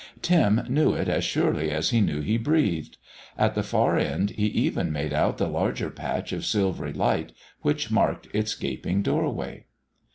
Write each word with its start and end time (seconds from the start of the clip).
Tim 0.23 0.61
knew 0.67 0.95
it 0.95 1.07
as 1.07 1.23
surely 1.23 1.69
as 1.69 1.91
he 1.91 2.01
knew 2.01 2.21
he 2.21 2.39
breathed. 2.39 2.97
At 3.37 3.53
the 3.53 3.61
far 3.61 3.99
end 3.99 4.31
he 4.31 4.47
even 4.47 4.91
made 4.91 5.13
out 5.13 5.37
the 5.37 5.47
larger 5.47 5.91
patch 5.91 6.33
of 6.33 6.43
silvery 6.43 6.91
light 6.91 7.33
which 7.61 7.91
marked 7.91 8.27
its 8.33 8.55
gaping 8.55 9.03
doorway. 9.03 9.65